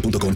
boostmobile.com. 0.00 0.26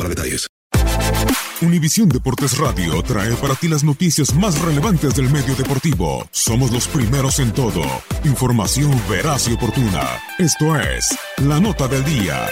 Univisión 1.62 2.08
Deportes 2.08 2.56
Radio 2.56 3.02
trae 3.02 3.34
para 3.34 3.54
ti 3.54 3.68
las 3.68 3.84
noticias 3.84 4.34
más 4.34 4.58
relevantes 4.62 5.14
del 5.14 5.28
medio 5.30 5.54
deportivo. 5.54 6.26
Somos 6.30 6.70
los 6.70 6.88
primeros 6.88 7.38
en 7.38 7.52
todo. 7.52 7.82
Información 8.24 8.90
veraz 9.08 9.48
y 9.48 9.52
oportuna. 9.52 10.20
Esto 10.38 10.78
es 10.78 11.08
La 11.44 11.60
Nota 11.60 11.86
del 11.86 12.04
Día. 12.04 12.48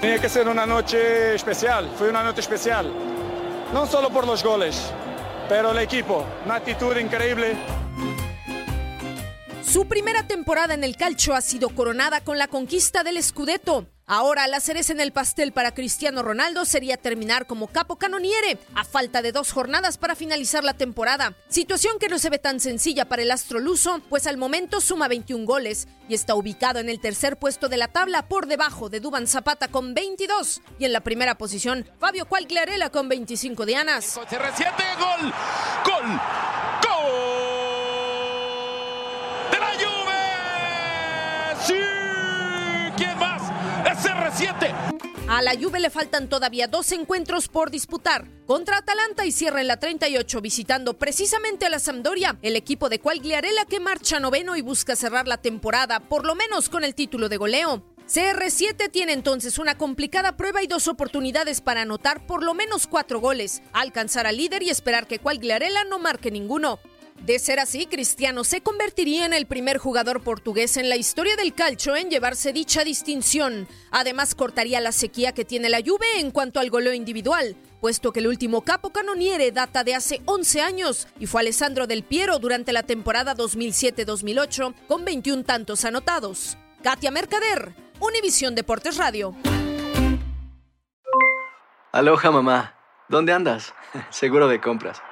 Tenía 0.00 0.20
que 0.20 0.28
ser 0.28 0.48
una 0.48 0.66
noche 0.66 1.34
especial, 1.34 1.90
fue 1.98 2.10
una 2.10 2.22
noche 2.22 2.40
especial. 2.40 2.92
No 3.74 3.86
solo 3.86 4.10
por 4.10 4.24
los 4.24 4.44
goles, 4.44 4.92
pero 5.48 5.72
el 5.72 5.78
equipo, 5.78 6.24
una 6.44 6.56
actitud 6.56 6.96
increíble. 6.96 7.56
Su 9.76 9.86
primera 9.86 10.26
temporada 10.26 10.72
en 10.72 10.84
el 10.84 10.96
calcio 10.96 11.34
ha 11.34 11.42
sido 11.42 11.68
coronada 11.68 12.22
con 12.22 12.38
la 12.38 12.48
conquista 12.48 13.04
del 13.04 13.22
Scudetto. 13.22 13.86
Ahora 14.06 14.46
la 14.46 14.60
cereza 14.60 14.94
en 14.94 15.00
el 15.00 15.12
pastel 15.12 15.52
para 15.52 15.74
Cristiano 15.74 16.22
Ronaldo 16.22 16.64
sería 16.64 16.96
terminar 16.96 17.46
como 17.46 17.66
capo 17.66 17.96
canoniere, 17.96 18.58
a 18.74 18.84
falta 18.84 19.20
de 19.20 19.32
dos 19.32 19.52
jornadas 19.52 19.98
para 19.98 20.14
finalizar 20.14 20.64
la 20.64 20.72
temporada. 20.72 21.34
Situación 21.50 21.98
que 21.98 22.08
no 22.08 22.18
se 22.18 22.30
ve 22.30 22.38
tan 22.38 22.58
sencilla 22.58 23.04
para 23.04 23.20
el 23.20 23.30
astro 23.30 23.58
luso, 23.58 24.00
pues 24.08 24.26
al 24.26 24.38
momento 24.38 24.80
suma 24.80 25.08
21 25.08 25.44
goles 25.44 25.88
y 26.08 26.14
está 26.14 26.34
ubicado 26.34 26.78
en 26.78 26.88
el 26.88 26.98
tercer 26.98 27.36
puesto 27.36 27.68
de 27.68 27.76
la 27.76 27.88
tabla 27.88 28.28
por 28.28 28.46
debajo 28.46 28.88
de 28.88 29.00
Duban 29.00 29.26
Zapata 29.26 29.68
con 29.68 29.92
22 29.92 30.62
y 30.78 30.86
en 30.86 30.94
la 30.94 31.02
primera 31.02 31.36
posición 31.36 31.86
Fabio 32.00 32.24
Quagliarella 32.24 32.88
con 32.88 33.10
25 33.10 33.66
dianas. 33.66 34.16
CR7, 34.16 34.72
gol, 34.98 35.34
gol, 35.84 36.20
gol 36.82 37.26
de 39.50 39.58
la 39.58 39.72
Juve. 39.74 41.55
Sí, 41.66 41.74
¿quién 42.96 43.18
más? 43.18 43.42
Es 43.84 44.04
CR7. 44.04 44.72
A 45.28 45.42
la 45.42 45.56
Juve 45.60 45.80
le 45.80 45.90
faltan 45.90 46.28
todavía 46.28 46.68
dos 46.68 46.92
encuentros 46.92 47.48
por 47.48 47.72
disputar. 47.72 48.28
Contra 48.46 48.78
Atalanta 48.78 49.26
y 49.26 49.32
cierra 49.32 49.60
en 49.60 49.66
la 49.66 49.78
38 49.78 50.40
visitando 50.40 50.96
precisamente 50.96 51.66
a 51.66 51.68
la 51.68 51.80
Sampdoria, 51.80 52.38
el 52.42 52.54
equipo 52.54 52.88
de 52.88 53.00
Quagliarella 53.00 53.64
que 53.64 53.80
marcha 53.80 54.20
noveno 54.20 54.54
y 54.54 54.62
busca 54.62 54.94
cerrar 54.94 55.26
la 55.26 55.38
temporada, 55.38 55.98
por 55.98 56.24
lo 56.24 56.36
menos 56.36 56.68
con 56.68 56.84
el 56.84 56.94
título 56.94 57.28
de 57.28 57.38
goleo. 57.38 57.82
CR7 58.06 58.88
tiene 58.92 59.14
entonces 59.14 59.58
una 59.58 59.76
complicada 59.76 60.36
prueba 60.36 60.62
y 60.62 60.68
dos 60.68 60.86
oportunidades 60.86 61.60
para 61.60 61.82
anotar 61.82 62.24
por 62.24 62.44
lo 62.44 62.54
menos 62.54 62.86
cuatro 62.86 63.18
goles, 63.18 63.62
alcanzar 63.72 64.28
al 64.28 64.36
líder 64.36 64.62
y 64.62 64.70
esperar 64.70 65.08
que 65.08 65.18
Quagliarella 65.18 65.82
no 65.82 65.98
marque 65.98 66.30
ninguno. 66.30 66.78
De 67.22 67.38
ser 67.40 67.58
así, 67.58 67.86
Cristiano 67.86 68.44
se 68.44 68.60
convertiría 68.60 69.26
en 69.26 69.32
el 69.32 69.46
primer 69.46 69.78
jugador 69.78 70.22
portugués 70.22 70.76
en 70.76 70.88
la 70.88 70.96
historia 70.96 71.34
del 71.34 71.54
calcio 71.54 71.96
en 71.96 72.08
llevarse 72.08 72.52
dicha 72.52 72.84
distinción. 72.84 73.66
Además, 73.90 74.34
cortaría 74.34 74.80
la 74.80 74.92
sequía 74.92 75.32
que 75.32 75.44
tiene 75.44 75.68
la 75.68 75.80
Juve 75.84 76.20
en 76.20 76.30
cuanto 76.30 76.60
al 76.60 76.70
goleo 76.70 76.92
individual, 76.92 77.56
puesto 77.80 78.12
que 78.12 78.20
el 78.20 78.28
último 78.28 78.62
capo 78.62 78.90
canoniere 78.90 79.50
data 79.50 79.82
de 79.82 79.96
hace 79.96 80.22
11 80.26 80.60
años 80.60 81.08
y 81.18 81.26
fue 81.26 81.40
Alessandro 81.40 81.88
Del 81.88 82.04
Piero 82.04 82.38
durante 82.38 82.72
la 82.72 82.84
temporada 82.84 83.34
2007-2008 83.34 84.74
con 84.86 85.04
21 85.04 85.42
tantos 85.42 85.84
anotados. 85.84 86.56
Katia 86.82 87.10
Mercader, 87.10 87.74
Univisión 87.98 88.54
Deportes 88.54 88.98
Radio. 88.98 89.34
Aloha 91.90 92.30
mamá, 92.30 92.74
¿dónde 93.08 93.32
andas? 93.32 93.74
Seguro 94.10 94.46
de 94.46 94.60
compras. 94.60 95.02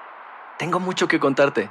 Tengo 0.58 0.78
mucho 0.78 1.08
que 1.08 1.18
contarte. 1.18 1.70